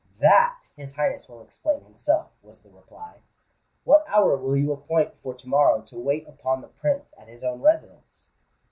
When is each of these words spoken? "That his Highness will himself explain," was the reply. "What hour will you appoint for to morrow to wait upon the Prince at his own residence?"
"That 0.19 0.69
his 0.75 0.95
Highness 0.95 1.29
will 1.29 1.37
himself 1.41 1.85
explain," 1.87 2.23
was 2.41 2.63
the 2.63 2.71
reply. 2.71 3.19
"What 3.83 4.03
hour 4.07 4.35
will 4.35 4.57
you 4.57 4.71
appoint 4.71 5.13
for 5.21 5.35
to 5.35 5.47
morrow 5.47 5.83
to 5.83 5.95
wait 5.99 6.27
upon 6.27 6.61
the 6.61 6.69
Prince 6.69 7.13
at 7.19 7.27
his 7.27 7.43
own 7.43 7.61
residence?" 7.61 8.31